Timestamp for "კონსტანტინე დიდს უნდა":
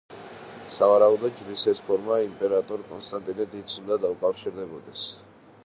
2.93-4.13